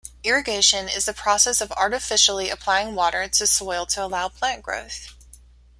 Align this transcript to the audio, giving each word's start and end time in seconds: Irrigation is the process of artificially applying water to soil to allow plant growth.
Irrigation 0.23 0.89
is 0.89 1.05
the 1.05 1.13
process 1.13 1.61
of 1.61 1.71
artificially 1.73 2.49
applying 2.49 2.95
water 2.95 3.27
to 3.27 3.45
soil 3.45 3.85
to 3.85 4.03
allow 4.03 4.29
plant 4.29 4.63
growth. 4.63 5.13